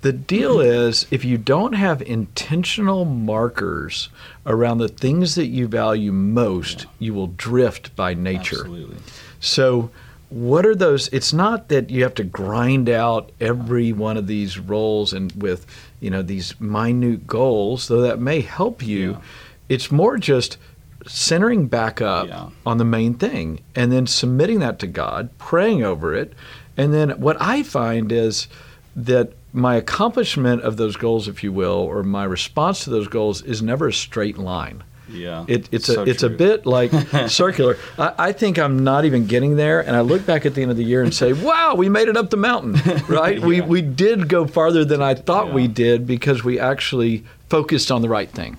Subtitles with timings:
[0.00, 4.08] The deal is, if you don't have intentional markers
[4.46, 8.60] around the things that you value most, you will drift by nature.
[8.60, 8.96] Absolutely.
[9.40, 9.90] So,
[10.30, 11.08] what are those?
[11.08, 15.66] It's not that you have to grind out every one of these roles and with
[16.00, 19.12] you know these minute goals, though that may help you.
[19.12, 19.20] Yeah.
[19.68, 20.58] It's more just
[21.06, 22.50] centering back up Yeah.
[22.66, 26.34] on the main thing and then submitting that to God, praying over it,
[26.76, 28.46] and then what I find is
[28.94, 33.42] that my accomplishment of those goals, if you will, or my response to those goals
[33.42, 34.84] is never a straight line.
[35.10, 35.46] Yeah.
[35.48, 36.90] It, it's So a it's a bit like
[37.28, 37.78] circular.
[37.98, 40.70] I, I think I'm not even getting there, and I look back at the end
[40.70, 42.74] of the year and say, "Wow, we made it up the mountain,
[43.08, 43.40] right?
[43.40, 43.66] We Yeah.
[43.66, 48.08] we did go farther than I thought we did because we actually focused on the
[48.10, 48.58] right thing."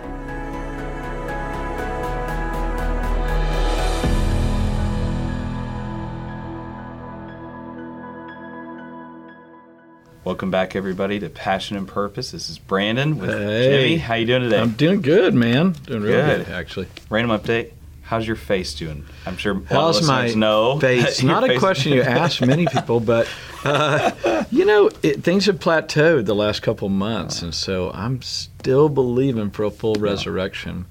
[10.23, 12.29] Welcome back, everybody, to Passion and Purpose.
[12.31, 13.63] This is Brandon with Hey.
[13.63, 13.97] Jimmy.
[13.97, 14.59] How you doing today?
[14.59, 15.71] I'm doing good, man.
[15.87, 16.45] Doing real Good.
[16.45, 16.87] good, actually.
[17.09, 17.71] Random update.
[18.03, 19.05] How's your face doing?
[19.25, 20.79] I'm sure How's my know.
[20.81, 21.23] face?
[21.23, 23.27] Not a question you ask many people, but
[23.63, 28.89] uh, you know it, things have plateaued the last couple months, and so I'm still
[28.89, 30.85] believing for a full resurrection.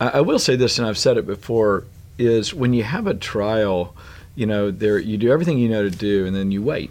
[0.00, 1.84] I, I will say this, and I've said it before:
[2.18, 3.94] is when you have a trial,
[4.34, 6.90] you know, there you do everything you know to do, and then you wait,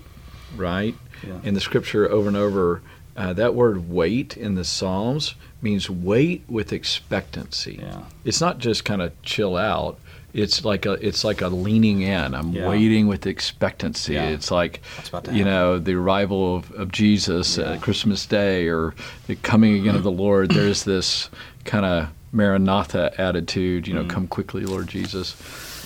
[0.55, 0.93] right?
[1.25, 1.33] Yeah.
[1.43, 2.81] In the Scripture, over and over,
[3.17, 7.99] uh, that word "wait" in the Psalms means wait with expectancy Yeah.
[8.25, 9.99] it's not just kind of chill out.
[10.33, 12.33] It's like a it's like a leaning in.
[12.33, 12.69] I'm Yeah.
[12.69, 14.13] waiting with expectancy.
[14.13, 14.29] Yeah.
[14.29, 18.67] It's like What's about to you know the arrival of, of Jesus at Christmas Day
[18.69, 18.95] or
[19.27, 20.51] the coming again of the Lord.
[20.51, 21.29] There's this
[21.65, 23.87] kind of Maranatha attitude.
[23.89, 24.09] You know, Mm.
[24.09, 25.35] come quickly, Lord Jesus.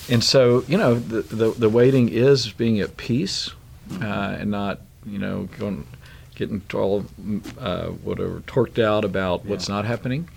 [0.08, 3.50] And so you know the the, the waiting is being at peace
[3.90, 4.02] Mm-hmm.
[4.02, 5.86] uh, and not you know going
[6.34, 7.04] getting all
[7.58, 10.28] uh, whatever torqued out about what's not happening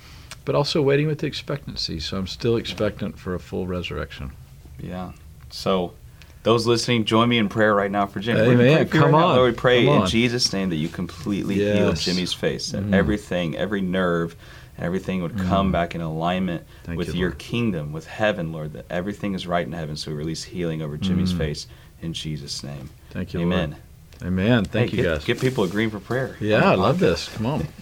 [0.45, 1.99] but also waiting with the expectancy.
[1.99, 4.31] So I'm still expectant for a full resurrection.
[4.79, 5.11] Yeah.
[5.51, 5.93] So,
[6.41, 8.39] those listening, join me in prayer right now for Jimmy.
[8.39, 8.57] Amen.
[8.57, 9.27] pray for Come right now.
[9.27, 9.35] on.
[9.35, 10.07] Lord, we pray Come in on.
[10.07, 12.93] Jesus' name that you completely heal Jimmy's face, that Mhm.
[12.93, 14.35] everything, every nerve,
[14.77, 16.63] and everything would come back in alignment.
[16.83, 17.39] Thank with you, your Lord.
[17.39, 19.97] kingdom, with heaven, Lord, that everything is right in heaven.
[19.97, 21.37] So we release healing over Jimmy's Mm.
[21.37, 21.67] face
[22.01, 22.89] in Jesus' name.
[23.11, 23.71] Thank you, Amen.
[23.71, 23.81] Lord.
[24.23, 24.65] Amen.
[24.65, 25.25] Thank Hey, you, get, guys.
[25.25, 26.35] Get people agreeing for prayer.
[26.39, 27.29] yeah, I love this.
[27.35, 27.67] Come on.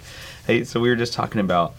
[0.46, 1.74] Hey, so we were just talking about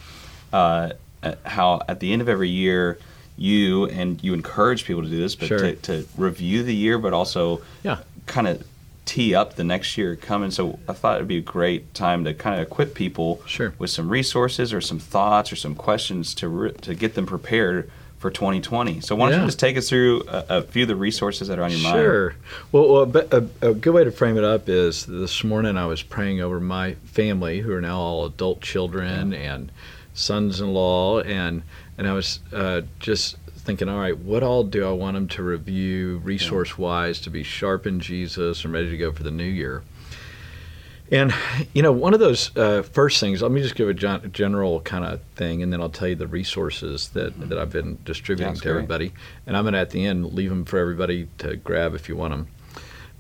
[0.53, 0.91] uh,
[1.23, 2.99] uh, how at the end of every year,
[3.39, 5.59] you and you encourage people to do this, but Sure.
[5.59, 8.01] to, to review the year, but also Yeah.
[8.27, 8.63] kind of
[9.07, 10.51] tee up the next year coming.
[10.51, 13.73] So I thought it'd be a great time to kind of equip people Sure.
[13.79, 17.91] with some resources or some thoughts or some questions to re- to get them prepared
[18.19, 19.01] for 2020.
[19.01, 19.41] So why don't Yeah.
[19.43, 21.81] you just take us through a, a few of the resources that are on your
[21.81, 21.97] mind?
[21.97, 22.35] Sure.
[22.73, 25.87] Well, well a, a, a good way to frame it up is this morning I
[25.87, 29.71] was praying over my family, who are now all adult children and
[30.15, 31.63] sons-in-law, and
[31.97, 35.43] and I was uh, just thinking, all right, what all do I want them to
[35.43, 39.83] review resource-wise to be sharp in Jesus and ready to go for the new year?
[41.11, 41.33] And
[41.73, 43.41] you know, one of those uh, first things.
[43.41, 46.15] Let me just give a gen- general kind of thing, and then I'll tell you
[46.15, 48.75] the resources that, that I've been distributing That's to great.
[48.75, 49.13] everybody.
[49.47, 52.17] And I'm going to at the end leave them for everybody to grab if you
[52.17, 52.49] want them.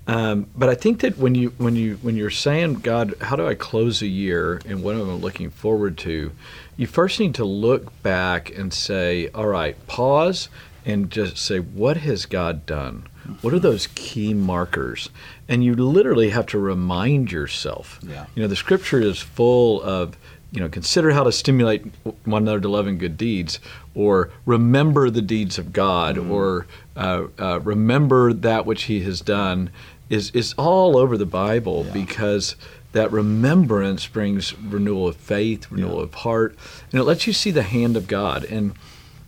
[0.06, 3.46] Um, but I think that when you when you when you're saying, God, how do
[3.46, 6.32] I close a year, and what am I looking forward to?
[6.76, 10.48] You first need to look back and say, all right, pause
[10.86, 13.06] and just say, what has God done?
[13.42, 15.10] What are those key markers?
[15.48, 17.98] And you literally have to remind yourself.
[18.02, 18.26] Yeah.
[18.34, 20.16] You know, the scripture is full of,
[20.50, 21.84] you know, consider how to stimulate
[22.24, 23.60] one another to love and good deeds,
[23.94, 26.66] or remember the deeds of God, or
[26.96, 29.70] uh, uh, remember that which He has done,
[30.08, 31.92] is, is all over the Bible Yeah.
[31.92, 32.56] because
[32.92, 36.04] that remembrance brings renewal of faith, renewal Yeah.
[36.04, 36.56] of heart,
[36.90, 38.44] and it lets you see the hand of God.
[38.44, 38.72] And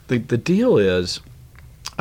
[0.08, 1.20] the, the deal is,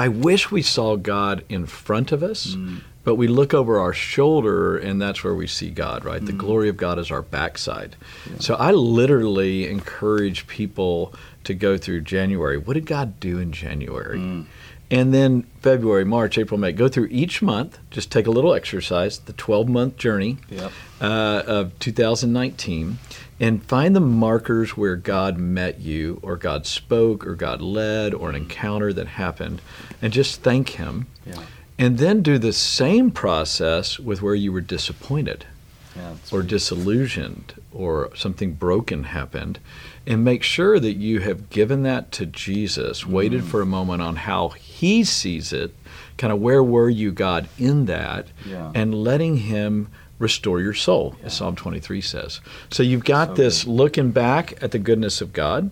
[0.05, 2.81] I wish we saw God in front of us, Mm.
[3.03, 6.21] but we look over our shoulder and that's where we see God, right?
[6.21, 6.25] Mm.
[6.27, 7.95] The glory of God is our backside.
[8.39, 11.13] So I literally encourage people
[11.43, 12.57] to go through January.
[12.57, 14.19] What did God do in January?
[14.19, 14.45] Mm.
[14.91, 16.71] And then February, March, April, May.
[16.71, 17.77] Go through each month.
[17.91, 20.71] Just take a little exercise, the 12 month journey Yep.
[21.01, 22.97] uh, of 2019
[23.39, 28.29] and find the markers where God met you, or God spoke, or God led, or
[28.29, 29.61] an encounter that happened,
[30.01, 31.07] and just thank Him.
[31.25, 31.41] Yeah.
[31.77, 35.45] and then do the same process with where you were disappointed
[35.95, 36.49] Yeah, or right.
[36.49, 39.59] disillusioned or something broken happened
[40.05, 43.47] and make sure that you have given that to Jesus, waited Mm.
[43.47, 45.73] for a moment on how he sees it,
[46.17, 48.71] kind of where were you, God, in that, Yeah.
[48.75, 49.87] and letting him
[50.19, 52.41] restore your soul, as Psalm 23 says.
[52.69, 53.71] So you've got So this good.
[53.71, 55.63] looking back at the goodness of God,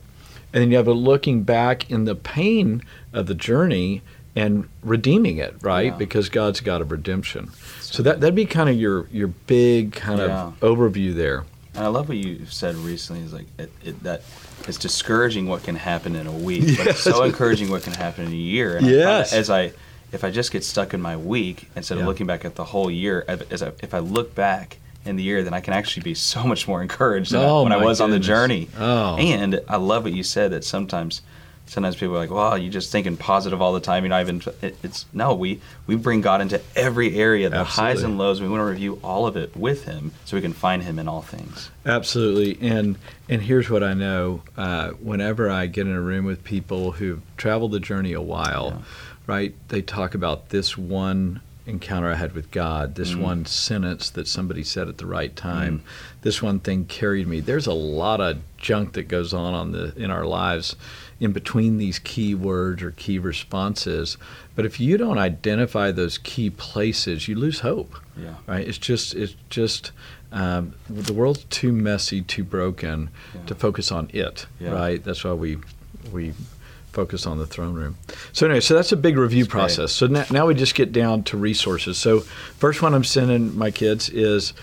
[0.53, 2.81] and then you have a looking back in the pain
[3.13, 4.01] of the journey
[4.35, 5.87] and redeeming it, right?
[5.91, 5.97] Yeah.
[5.97, 7.49] Because God's God of redemption.
[7.81, 10.47] So So that that'd be kind of your your big kind Yeah.
[10.47, 11.43] of overview there.
[11.75, 14.21] And I love what you said recently is like it, it, that
[14.67, 18.25] it's discouraging what can happen in a week, but it's so encouraging what can happen
[18.25, 18.77] in a year.
[18.77, 19.31] And Yes.
[19.31, 19.73] that as I,
[20.11, 22.07] if I just get stuck in my week instead of Yeah.
[22.07, 25.43] looking back at the whole year, as I, if I look back in the year,
[25.43, 28.19] then I can actually be so much more encouraged Oh, when I was on the
[28.19, 28.69] journey.
[28.77, 29.17] Oh.
[29.17, 31.21] And I love what you said that sometimes.
[31.69, 34.41] Sometimes people are like, "Well, you're just thinking positive all the time." You're not even.
[34.61, 35.35] It, it's no.
[35.35, 38.39] We we bring God into every area, the highs and lows.
[38.39, 41.09] We want to review all of it with Him, so we can find Him in
[41.09, 41.69] all things.
[41.85, 46.45] Absolutely, and and here's what I know: uh, whenever I get in a room with
[46.45, 48.81] people who've traveled the journey a while, Yeah.
[49.27, 49.53] Right?
[49.67, 53.19] They talk about this one encounter I had with God, this Mm.
[53.19, 56.21] one sentence that somebody said at the right time, Mm.
[56.21, 57.41] this one thing carried me.
[57.41, 60.77] There's a lot of junk that goes on on the in our lives
[61.19, 64.15] in between these key words or key responses.
[64.55, 68.35] But if you don't identify those key places, you lose hope Yeah.
[68.47, 68.65] right?
[68.65, 69.91] It's just it's just
[70.31, 73.41] um, the world's too messy, too broken Yeah.
[73.47, 74.71] to focus on it, Yeah.
[74.71, 75.03] right?
[75.03, 75.57] That's why we
[76.13, 76.33] we
[76.97, 77.95] focus on the throne room.
[78.33, 79.61] So anyway, so that's a big review That's great.
[79.61, 79.91] process.
[79.91, 81.95] So now, now we just get down to resources.
[81.99, 82.21] So
[82.57, 84.53] first one I'm sending my kids is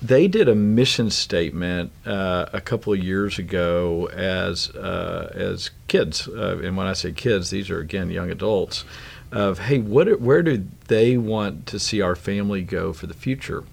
[0.00, 6.28] they did a mission statement uh, a couple of years ago as uh, as kids,
[6.28, 8.84] uh, and when I say kids, these are again young adults.
[9.32, 13.64] Of hey, what where do they want to see our family go for the future?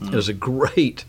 [0.00, 1.04] It was a great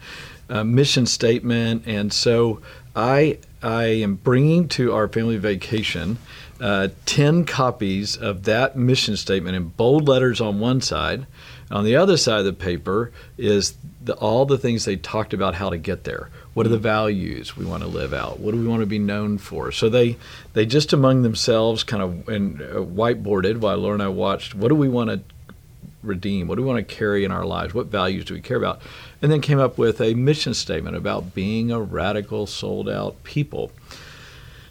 [0.49, 2.59] uh, mission statement, and so
[2.95, 6.19] I I am bringing to our family vacation
[6.62, 11.25] uh, ten copies of that mission statement in bold letters on one side.
[11.71, 13.73] On the other side of the paper is
[14.03, 16.29] the, all the things they talked about how to get there.
[16.53, 18.39] What are the values we want to live out?
[18.39, 19.71] What do we want to be known for?
[19.71, 20.18] So they
[20.53, 24.53] they just among themselves kind of and uh, whiteboarded while Laura and I watched.
[24.53, 25.34] What do we want to
[26.06, 26.48] redeem?
[26.48, 27.74] What do we want to carry in our lives?
[27.74, 28.81] What values do we care about?
[29.22, 33.72] And then came up with a mission statement about being a radical, sold out people.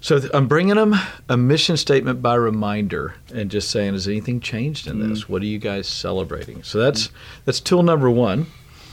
[0.01, 0.95] So th- I'm bringing them
[1.29, 5.25] a mission statement by reminder and just saying, has anything changed in this?
[5.25, 5.29] Mm.
[5.31, 6.63] What are you guys celebrating?
[6.63, 7.09] So that's
[7.47, 8.47] that's tool number one.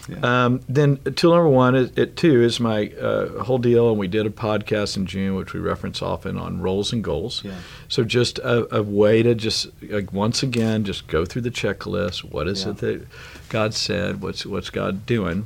[0.10, 0.46] Yeah.
[0.46, 4.08] Um, then tool number one, is, it too, is my uh, whole deal, and we
[4.08, 7.44] did a podcast in June, which we reference often on roles and goals.
[7.44, 7.54] Yeah.
[7.88, 12.24] So just a, a way to just like once again just go through the checklist.
[12.24, 12.72] What is Yeah.
[12.72, 13.08] it that
[13.50, 14.22] God said?
[14.22, 15.46] What's what's God doing?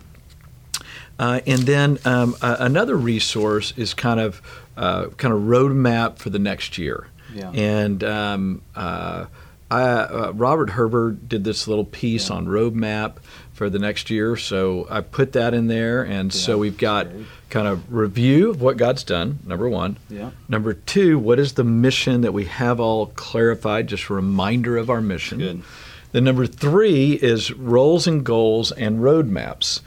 [1.18, 4.42] Uh, and then um, a- another resource is kind of
[4.78, 7.08] uh, kind of roadmap for the next year.
[7.34, 7.51] Yeah.
[7.51, 9.25] And um, uh,
[9.72, 13.18] I, uh, Robert Herbert did this little piece on roadmap
[13.56, 17.07] for the next year, so I put that in there, and so we've got
[17.50, 19.40] kind of review of what God's done.
[19.46, 19.96] Number one.
[20.10, 20.31] Yeah.
[20.50, 23.88] Number two, what is the mission that we have all clarified?
[23.88, 25.38] Just a reminder of our mission.
[25.40, 25.63] Good.
[26.12, 29.80] Then number three is roles and goals and roadmaps,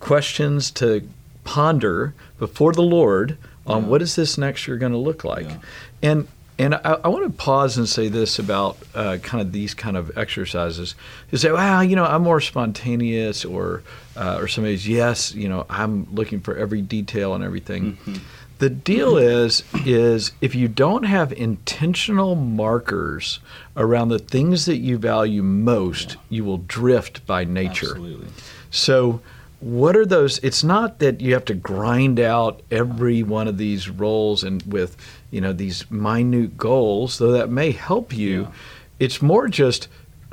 [0.00, 1.08] questions to
[1.44, 3.88] ponder before the Lord on Yeah.
[3.88, 5.56] what is this next year going to look like, Yeah.
[6.02, 6.28] and
[6.62, 9.96] and I, I want to pause and say this about uh, kind of these kind
[9.96, 10.94] of exercises.
[11.30, 13.82] You say, "Well, you know, I'm more spontaneous," or
[14.16, 18.14] uh, or somebody's, "Yes, you know, I'm looking for every detail and everything." Mm-hmm.
[18.58, 23.40] The deal is is if you don't have intentional markers
[23.76, 27.90] around the things that you value most, you will drift by nature.
[27.90, 28.28] Absolutely.
[28.70, 29.20] So,
[29.58, 30.38] what are those?
[30.44, 34.96] It's not that you have to grind out every one of these roles and with
[35.32, 38.42] you know these minute goals, though that may help you.
[38.42, 38.48] Yeah.
[39.00, 39.88] It's more just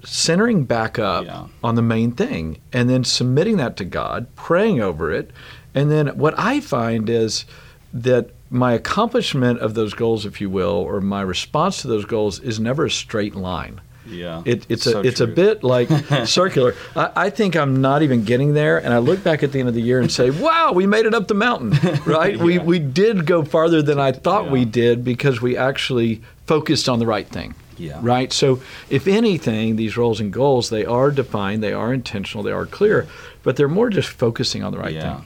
[0.05, 1.45] centering back up Yeah.
[1.63, 5.31] on the main thing and then submitting that to God, praying over it,
[5.73, 7.45] and then what I find is
[7.93, 12.39] that my accomplishment of those goals, if you will, or my response to those goals
[12.39, 13.81] is never a straight line.
[14.09, 14.41] Yeah.
[14.45, 15.89] It, it's So a it's a bit like
[16.25, 16.75] circular.
[16.95, 19.69] I, I think I'm not even getting there, and I look back at the end
[19.69, 21.71] of the year and say, "Wow, we made it up the mountain,
[22.05, 22.37] right?
[22.43, 22.63] We Yeah.
[22.63, 27.05] we did go farther than I thought we did because we actually focused on the
[27.05, 27.99] right thing." Yeah.
[28.01, 28.33] Right.
[28.33, 32.65] So, if anything, these roles and goals they are defined, they are intentional, they are
[32.65, 33.07] clear,
[33.43, 35.21] but they're more just focusing on the right Yeah.
[35.21, 35.25] thing.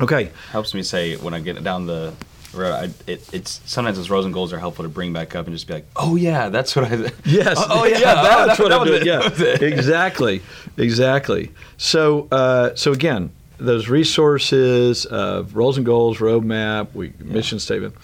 [0.00, 0.30] Okay.
[0.52, 2.14] Helps me say when I get down the
[2.54, 5.46] where I, it, it's sometimes those roles and goals are helpful to bring back up
[5.46, 7.10] and just be like, oh yeah, that's what I.
[7.24, 7.56] Yes.
[7.58, 9.02] Oh, oh, yeah, that's that- what that I'm doing.
[9.02, 9.06] it.
[9.06, 9.18] Yeah.
[9.28, 9.62] That was it.
[9.62, 10.42] exactly.
[10.76, 11.50] Exactly.
[11.76, 17.94] So, uh, so again, those resources of roles and goals, roadmap, we, mission statement,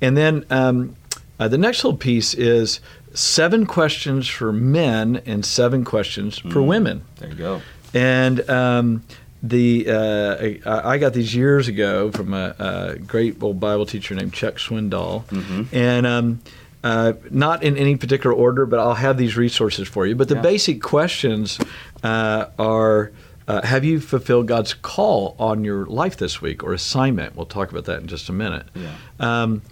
[0.00, 0.96] and then um,
[1.38, 2.80] uh, the next little piece is
[3.14, 6.66] seven questions for men and seven questions for Mm.
[6.66, 7.04] women.
[7.18, 7.62] There you go.
[7.92, 9.02] And um,
[9.42, 10.36] the uh,
[10.70, 14.54] I, I got these years ago from a, a great old Bible teacher named Chuck
[14.56, 15.66] Swindoll, Mhm.
[15.72, 16.40] and um,
[16.84, 20.14] uh, not in any particular order, but I'll have these resources for you.
[20.14, 20.42] But the Yeah.
[20.42, 21.58] basic questions
[22.02, 23.12] uh, are.
[23.48, 27.34] Uh, have you fulfilled God's call on your life this week or assignment?
[27.34, 28.66] We'll talk about that in just a minute.
[28.72, 28.92] Yeah.
[29.18, 29.62] Um,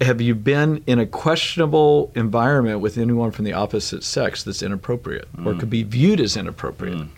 [0.00, 5.28] have you been in a questionable environment with anyone from the opposite sex that's inappropriate
[5.44, 5.60] or Mm.
[5.60, 6.96] could be viewed as inappropriate?
[6.96, 7.08] Mm.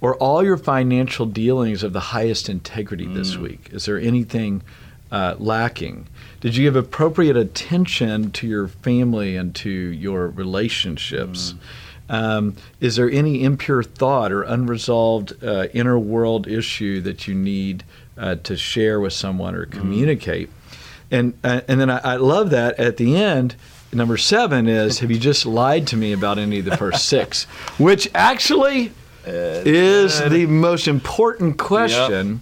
[0.00, 3.42] Or all your financial dealings of the highest integrity this Mm.
[3.42, 3.68] week?
[3.72, 4.62] Is there anything
[5.12, 6.06] uh, lacking?
[6.40, 11.54] Did you give appropriate attention to your family and to your relationships?
[12.08, 17.84] Um, is there any impure thought or unresolved uh, inner world issue that you need
[18.18, 20.48] uh, to share with someone or communicate?
[21.10, 23.56] And uh, and then I, I love that at the end.
[23.92, 27.44] Number seven is Have you just lied to me about any of the first six?
[27.78, 28.92] Which actually
[29.26, 32.40] is the most important question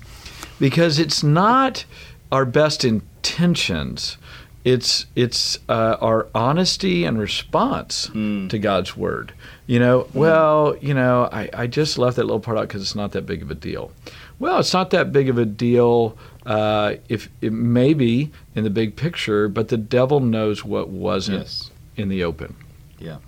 [0.61, 1.85] because it's not
[2.33, 4.17] our best intentions.
[4.65, 8.51] It's it's uh, our honesty and response Mm.
[8.51, 9.33] to God's word.
[9.67, 12.95] You know, well, you know, I, I just left that little part out because it's
[12.95, 13.93] not that big of a deal.
[14.39, 16.17] Well, it's not that big of a deal
[16.47, 21.39] uh, if it may be in the big picture, but the devil knows what wasn't
[21.41, 21.71] Yes.
[21.97, 22.55] in the open
[22.99, 23.19] Yeah.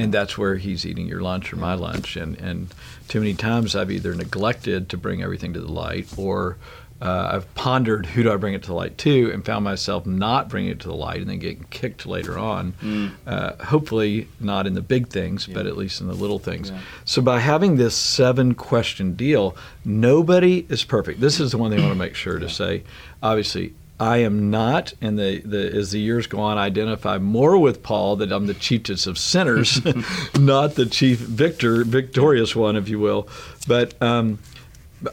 [0.00, 2.16] And that's where he's eating your lunch or my lunch.
[2.16, 2.74] And and
[3.08, 6.56] too many times i've either neglected to bring everything to the light or
[7.02, 9.32] uh, i've pondered who do i bring it to the light to?
[9.32, 12.72] And found myself not bringing it to the light and then getting kicked later on.
[12.80, 13.12] Mm.
[13.26, 16.70] uh, hopefully not in the big things but at least in the little things.
[16.70, 16.78] Yeah.
[17.04, 21.20] so by having this seven question deal nobody is perfect.
[21.20, 22.84] This is the one they want to make sure to say.
[23.22, 27.58] Obviously I am not, and the, the as the years go on, I identify more
[27.58, 29.78] with Paul that I'm the chiefest of sinners,
[30.38, 33.28] not the chief victor, victorious one, if you will.
[33.68, 34.38] But um,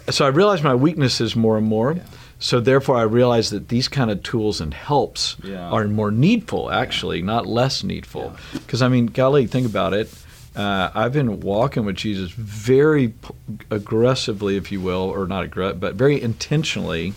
[0.10, 1.94] so I realize my weaknesses more and more.
[1.94, 2.04] Yeah.
[2.40, 5.70] So therefore, I realize that these kind of tools and helps Yeah.
[5.70, 8.36] are more needful, actually, not less needful.
[8.54, 10.10] Because I mean, golly, think about it.
[10.56, 13.34] Uh, I've been walking with Jesus very p-
[13.70, 17.14] aggressively, if you will, or not aggressive, but very intentionally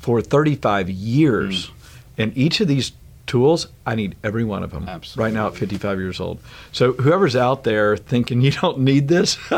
[0.00, 1.66] for 35 years.
[1.68, 1.72] Mm.
[2.18, 2.92] And each of these
[3.26, 5.22] tools, I need every one of them Absolutely.
[5.24, 6.40] right now at 55 years old.
[6.72, 9.38] So whoever's out there thinking you don't need this,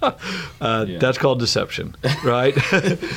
[0.00, 0.98] uh, Yeah.
[0.98, 2.54] that's called deception, right?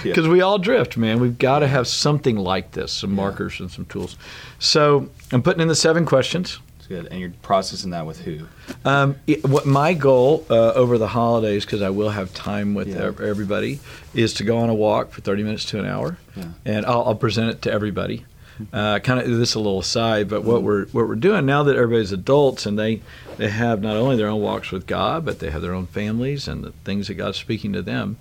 [0.04, 1.20] Because we all drift, man.
[1.22, 4.18] We've got to have something like this, some markers and some tools.
[4.60, 6.60] So I'm putting in the seven questions.
[6.92, 7.08] Good.
[7.08, 8.48] And you're processing that with who?
[8.84, 12.90] Um, it, what my goal uh, over the holidays, because I will have time with
[12.90, 13.12] Yeah.
[13.26, 13.80] everybody,
[14.14, 16.46] is to go on a walk for 30 minutes to an hour, Yeah.
[16.66, 18.26] and I'll, I'll present it to everybody.
[18.74, 21.64] Uh, kind of this is a little aside, but what we're what we're doing now
[21.64, 23.02] that everybody's adults and they
[23.38, 26.48] they have not only their own walks with God, but they have their own families
[26.48, 28.18] and the things that God's speaking to them.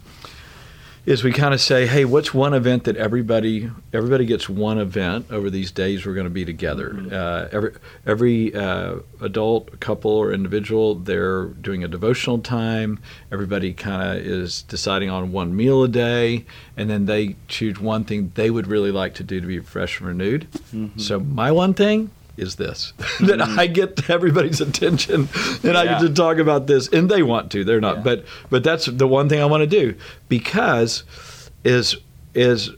[1.07, 5.27] Is we kind of say, hey, what's one event that everybody everybody gets one event
[5.31, 6.95] over these days we're going to be together.
[7.11, 7.73] Uh, every
[8.07, 12.99] every uh, adult, couple, or individual, they're doing a devotional time.
[13.33, 16.45] Everybody kind of is deciding on one meal a day,
[16.77, 19.99] and then they choose one thing they would really like to do to be fresh
[20.01, 20.47] and renewed.
[20.99, 25.29] So my one thing is this that I get everybody's attention
[25.63, 28.03] and I get to talk about this and they want to they're not Yeah.
[28.03, 29.95] but but that's the one thing I want to do
[30.29, 31.05] because
[31.65, 31.97] is
[32.35, 32.71] is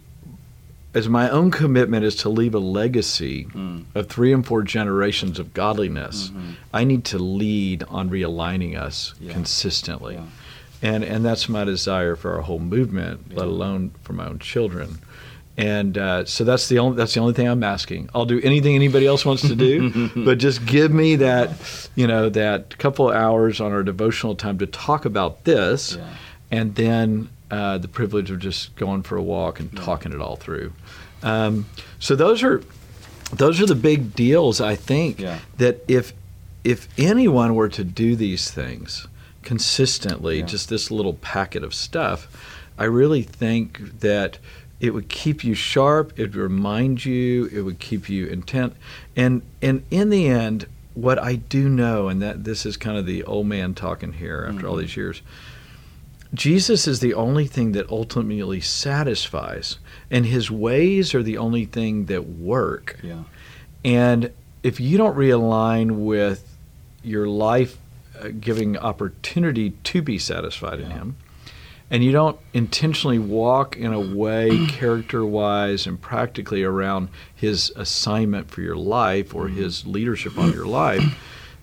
[0.95, 3.85] as my own commitment is to leave a legacy Mm.
[3.95, 6.55] of three and four generations of godliness Mhm.
[6.75, 9.33] I need to lead on realigning us Yeah.
[9.33, 10.25] consistently Yeah.
[10.91, 14.99] and and that's my desire for our whole movement let alone for my own children
[15.57, 18.09] and uh, so that's the only that's the only thing I'm asking.
[18.15, 21.51] I'll do anything anybody else wants to do, but just give me that,
[21.95, 26.09] you know, that couple of hours on our devotional time to talk about this, Yeah.
[26.51, 29.81] and then uh, the privilege of just going for a walk and Yeah.
[29.85, 30.73] talking it all through.
[31.23, 31.67] Um,
[31.99, 32.63] so those are
[33.35, 34.61] those are the big deals.
[34.61, 35.39] I think Yeah.
[35.59, 36.13] that if
[36.65, 39.07] if anyone were to do these things
[39.43, 40.47] consistently, Yeah.
[40.47, 42.27] just this little packet of stuff,
[42.79, 44.39] I really think that
[44.83, 48.75] it would keep you sharp, it would remind you, it would keep you intent.
[49.17, 53.07] And and in the end, what I do know, and that this is kind of
[53.07, 54.81] the old man talking here after all Mhm.
[54.81, 55.23] these years,
[56.35, 59.79] Jesus is the only thing that ultimately satisfies,
[60.11, 62.99] and his ways are the only thing that work.
[63.03, 63.23] Yeah.
[63.85, 64.31] And
[64.63, 66.57] if you don't realign with
[67.05, 67.79] your life
[68.21, 71.17] uh, giving opportunity to be satisfied in him,
[71.93, 78.51] and you don't intentionally walk in a way character wise and practically around his assignment
[78.51, 81.03] for your life or his leadership on your life,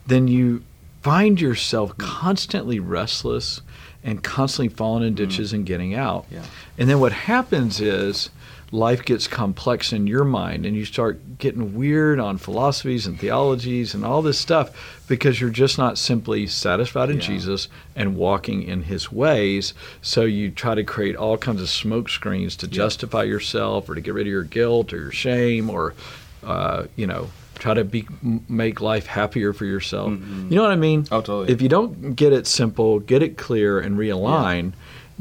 [0.05, 0.63] then you
[1.01, 3.62] find yourself constantly restless
[4.03, 5.55] and constantly falling in ditches mm.
[5.55, 6.27] and getting out.
[6.29, 6.43] Yeah.
[6.77, 8.29] And then what happens is
[8.71, 13.95] life gets complex in your mind and you start getting weird on philosophies and theologies
[13.95, 17.21] and all this stuff because you're just not simply satisfied in Yeah.
[17.23, 19.73] Jesus and walking in his ways.
[20.01, 24.01] So you try to create all kinds of smoke screens to justify yourself or to
[24.01, 25.95] get rid of your guilt or your shame or,
[26.43, 28.07] uh, you know, try to be,
[28.47, 30.11] make life happier for yourself.
[30.11, 31.01] You know what I mean?
[31.11, 31.51] Oh, totally.
[31.51, 34.71] If you don't get it simple, get it clear, and realign,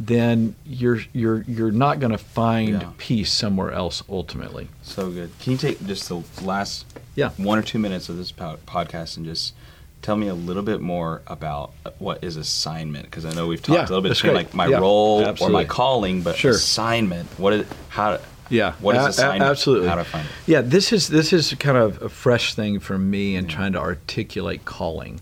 [0.00, 2.90] then you're you're you're not going to find Yeah.
[2.98, 4.68] peace somewhere else ultimately.
[4.82, 5.30] So good.
[5.40, 6.86] Can you take just the last
[7.16, 7.30] Yeah.
[7.36, 9.54] one or two minutes of this podcast and just
[10.00, 13.06] tell me a little bit more about uh, what is assignment?
[13.06, 14.44] Because I know we've talked Yeah, a little bit between great.
[14.46, 16.52] like my Yeah, role or my calling, but Sure.
[16.52, 17.28] assignment.
[17.36, 18.18] What is how?
[18.50, 19.42] Yeah, What is a- a- assignment?
[19.42, 19.88] absolutely.
[19.88, 20.32] How to find it?
[20.46, 23.78] Yeah, this is this is kind of a fresh thing for me in trying to
[23.78, 25.20] articulate calling.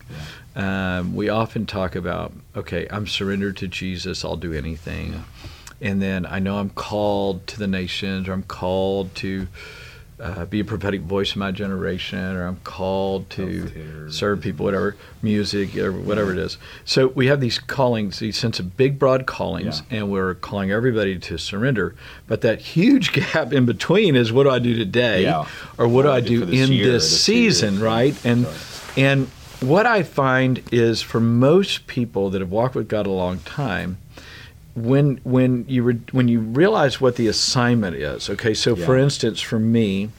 [0.54, 5.24] Um, we often talk about, okay, I'm surrendered to Jesus, I'll do anything,
[5.82, 9.48] and then I know I'm called to the nations, or I'm called to
[10.18, 14.96] uh, be a prophetic voice in my generation, or I'm called to serve people, whatever,
[15.22, 16.56] music, or whatever it is.
[16.84, 21.18] So we have these callings, these sense of big, broad callings, and we're calling everybody
[21.18, 21.94] to surrender.
[22.26, 25.46] But that huge gap in between is what do I do today, Yeah.
[25.76, 28.14] or what do I do do this in year this this season, right?
[28.24, 28.46] And
[28.96, 29.26] and
[29.60, 33.98] what I find is for most people that have walked with God a long time,
[34.76, 38.54] when when you re, when you realize what the assignment is, okay.
[38.54, 40.10] So for instance, for me,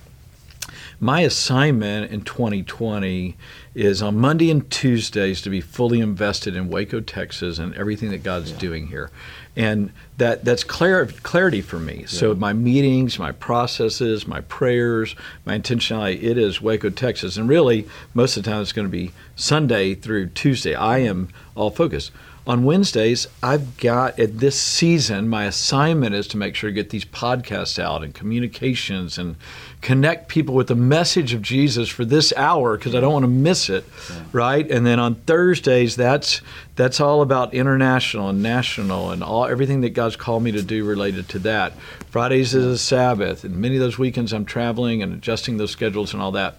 [0.99, 3.37] my assignment in 2020
[3.75, 8.23] is on Monday and Tuesdays to be fully invested in Waco, Texas, and everything that
[8.23, 9.11] God's doing here,
[9.55, 12.05] and that that's clar- clarity for me.
[12.07, 15.15] So my meetings, my processes, my prayers,
[15.45, 18.91] my intentionality, it is Waco, Texas, and really most of the time it's going to
[18.91, 20.73] be Sunday through Tuesday.
[20.73, 22.11] I am all focused.
[22.47, 26.91] On Wednesdays, I've got at this season, my assignment is to make sure to get
[26.91, 29.35] these podcasts out and communications and
[29.81, 33.29] connect people with the message of Jesus for this hour because I don't want to
[33.29, 33.83] miss it,
[34.31, 34.65] right?
[34.71, 36.41] And then on Thursdays, that's
[36.77, 40.85] that's all about international and national and all everything that God's called me to do
[40.85, 41.73] related to that.
[42.11, 46.13] Fridays is a Sabbath, and many of those weekends I'm traveling and adjusting those schedules
[46.13, 46.55] and all that.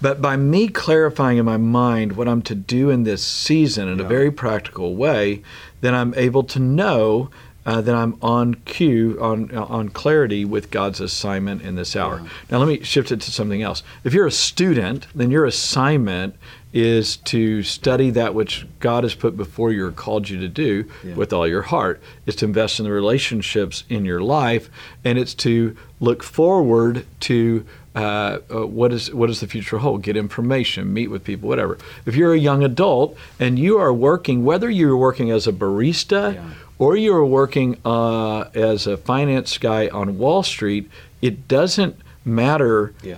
[0.00, 4.00] But by me clarifying in my mind what I'm to do in this season in
[4.00, 5.42] a very practical way,
[5.80, 7.30] then I'm able to know
[7.66, 12.20] uh, that I'm on cue, on on clarity with God's assignment in this hour.
[12.22, 12.28] Yeah.
[12.50, 13.82] Now let me shift it to something else.
[14.04, 16.36] If you're a student, then your assignment
[16.74, 20.84] is to study that which God has put before you or called you to do
[21.02, 21.14] Yeah.
[21.14, 22.02] with all your heart.
[22.26, 24.68] It's to invest in the relationships in your life,
[25.02, 30.02] and it's to look forward to uh, uh, what is what does the future hold?
[30.02, 31.78] Get information, meet with people, whatever.
[32.06, 36.34] If you're a young adult and you are working, whether you're working as a barista
[36.34, 36.50] Yeah.
[36.78, 40.90] or you're working uh, as a finance guy on Wall Street,
[41.22, 42.92] it doesn't matter.
[43.02, 43.16] Yeah.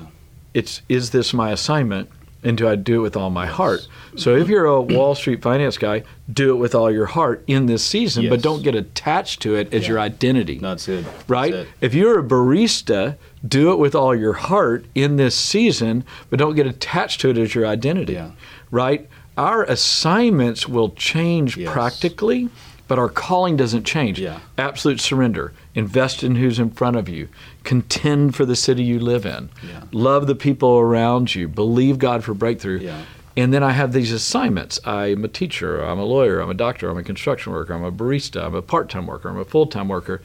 [0.52, 2.08] It's is this my assignment,
[2.42, 3.86] and do I do it with all my heart?
[4.16, 7.66] So if you're a Wall Street finance guy, do it with all your heart in
[7.66, 9.88] this season, but don't get attached to it as Yeah.
[9.90, 11.04] your identity it's good.
[11.28, 11.52] right?
[11.52, 11.74] That's it.
[11.82, 13.16] If you're a barista,
[13.48, 17.38] do it with all your heart in this season, but don't get attached to it
[17.38, 18.30] as your identity, Yeah.
[18.70, 19.08] right?
[19.36, 21.72] Our assignments will change Yes.
[21.72, 22.48] practically,
[22.88, 24.18] but our calling doesn't change.
[24.18, 24.38] Yeah.
[24.56, 25.52] Absolute surrender.
[25.74, 27.28] Invest in who's in front of you.
[27.64, 29.50] Contend for the city you live in.
[29.68, 29.82] Yeah.
[29.92, 31.48] Love the people around you.
[31.48, 32.78] Believe God for breakthrough.
[32.78, 33.02] Yeah.
[33.38, 34.80] And then I have these assignments.
[34.86, 37.92] I'm a teacher, I'm a lawyer, I'm a doctor, I'm a construction worker, I'm a
[37.92, 40.22] barista, I'm a part time worker, I'm a full time worker.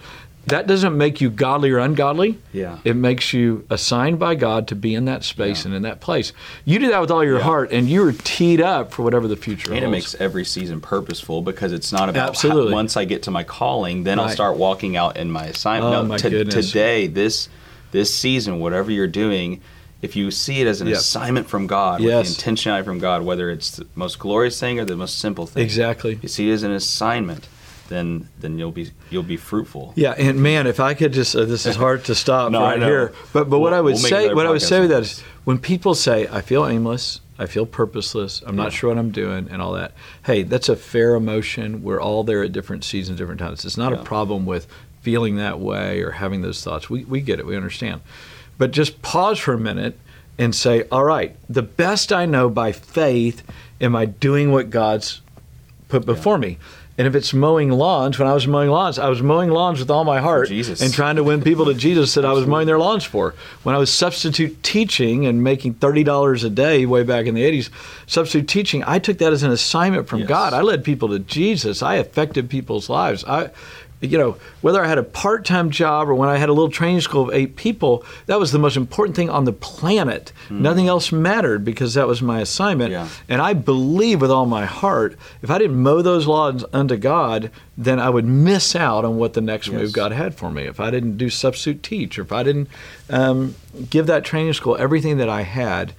[0.47, 2.38] That doesn't make you godly or ungodly.
[2.51, 2.80] Yeah.
[2.84, 5.67] It makes you assigned by God to be in that space Yeah.
[5.67, 6.34] and in that place.
[6.65, 7.43] You do that with all your Yeah.
[7.43, 11.41] heart, and you're teed up for whatever the future And it makes every season purposeful
[11.43, 12.71] because it's not about Absolutely.
[12.71, 15.93] how, once I get to my calling, then I'll start walking out in my assignment.
[15.95, 16.67] Oh, no, my to- goodness.
[16.67, 17.47] today, this
[17.91, 19.60] this season, whatever you're doing,
[20.01, 20.97] if you see it as an Yep.
[20.97, 22.30] assignment from God, Yes.
[22.30, 25.45] with the intentionality from God, whether it's the most glorious thing or the most simple
[25.45, 26.17] thing, exactly.
[26.21, 27.47] you see it as an assignment,
[27.91, 29.93] then then you'll be you'll be fruitful.
[29.95, 32.82] Yeah, and man, if I could just uh, this is hard to stop No, right
[32.82, 33.13] here.
[33.34, 35.58] But but what We'll- I would we'll say what I would say with that when
[35.60, 39.62] people say I feel aimless, I feel purposeless, I'm not sure what I'm doing and
[39.62, 39.91] all that.
[40.25, 41.84] Hey, that's a fair emotion.
[41.84, 43.65] We're all there at different seasons, different times.
[43.65, 43.99] It's not Yeah.
[43.99, 44.67] a problem with
[45.01, 46.89] feeling that way or having those thoughts.
[46.89, 47.45] We we get it.
[47.45, 48.01] We understand.
[48.58, 49.97] But just pause for a minute
[50.38, 53.43] and say, "All right, the best I know by faith,
[53.82, 55.21] am I doing what God's
[55.89, 56.58] put before me?"
[57.01, 59.89] And if it's mowing lawns, when I was mowing lawns, I was mowing lawns with
[59.89, 60.49] all my heart
[60.83, 63.33] and trying to win people to Jesus that I was mowing their lawns for.
[63.63, 67.43] When I was substitute teaching and making thirty dollars a day way back in the
[67.43, 67.71] eighties,
[68.05, 70.29] substitute teaching, I took that as an assignment from Yes.
[70.29, 70.53] God.
[70.53, 71.81] I led people to Jesus.
[71.81, 73.25] I affected people's lives.
[73.27, 73.49] I
[74.01, 76.71] you know, whether I had a part time job or when I had a little
[76.71, 80.33] training school of eight people, that was the most important thing on the planet.
[80.49, 82.91] Nothing else mattered because that was my assignment.
[82.91, 83.07] Yeah.
[83.29, 87.51] And I believe with all my heart, if I didn't mow those lawns unto God,
[87.77, 89.75] then I would miss out on what the next Yes.
[89.79, 90.63] move God had for me.
[90.63, 92.69] If I didn't do substitute teach, or if I didn't
[93.09, 93.55] um,
[93.89, 95.93] give that training school everything that I had,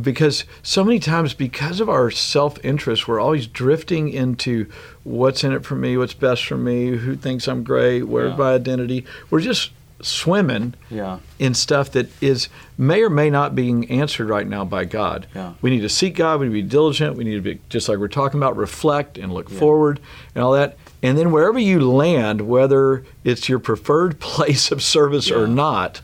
[0.00, 4.66] because so many times, because of our self interest, we're always drifting into
[5.04, 8.36] what's in it for me, what's best for me, who thinks I'm great, where's Yeah.
[8.36, 9.04] my identity.
[9.30, 9.70] We're just
[10.02, 11.18] swimming Yeah.
[11.38, 15.26] in stuff that is may or may not being answered right now by God.
[15.34, 15.52] Yeah.
[15.62, 16.40] We need to seek God.
[16.40, 17.16] We need to be diligent.
[17.16, 20.00] We need to be just like we're talking about, reflect and look forward
[20.34, 20.76] and all that.
[21.02, 26.00] And then wherever you land, whether it's your preferred place of service or not,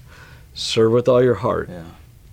[0.54, 1.68] serve with all your heart.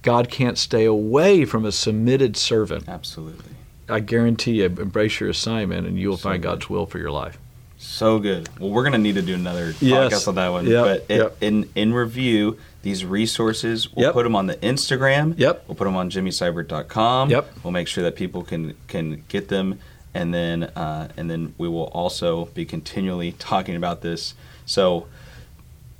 [0.07, 2.87] God can't stay away from a submitted servant.
[2.87, 3.51] Absolutely.
[3.89, 6.47] I guarantee you, embrace your assignment, and you will So find good.
[6.47, 7.37] God's will for your life.
[7.77, 8.47] So good.
[8.57, 10.13] Well, we're gonna need to do another Yes.
[10.13, 10.65] podcast on that one.
[10.65, 11.37] Yep, But it, yep.
[11.41, 14.13] in in review, these resources we'll Yep.
[14.13, 15.35] put them on the Instagram.
[15.37, 15.65] Yep.
[15.67, 17.29] We'll put them on jimmyseibert.com.
[17.29, 17.53] Yep.
[17.63, 19.77] We'll make sure that people can can get them,
[20.13, 24.33] and then uh, and then we will also be continually talking about this.
[24.65, 25.05] So,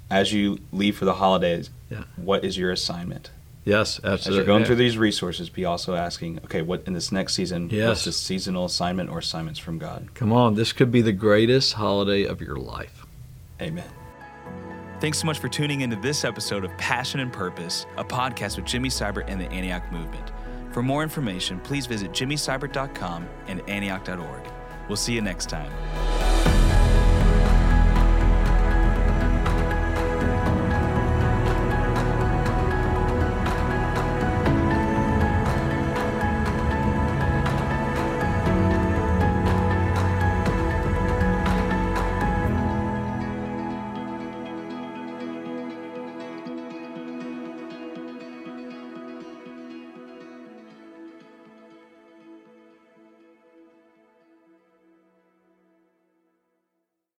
[0.10, 2.04] as you leave for the holidays, Yeah.
[2.16, 3.30] what is your assignment?
[3.68, 4.08] Yes, absolutely.
[4.08, 4.38] As absolutely.
[4.38, 7.70] you're going through these resources, be also asking, okay, what in this next season?
[7.70, 7.90] Yes.
[7.90, 10.08] What's the seasonal assignment or assignments from God?
[10.14, 13.06] Come on, this could be the greatest holiday of your life.
[13.62, 13.90] Amen.
[15.02, 18.66] Thanks so much for tuning into this episode of Passion and Purpose, a podcast with
[18.66, 20.32] Jimmy Seibert and the Antioch Movement.
[20.72, 24.44] For more information, please visit jimmyseibert.com and antioch.org.
[24.88, 26.17] We'll see you next time.